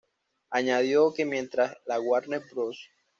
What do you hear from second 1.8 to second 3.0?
la Warner Bros.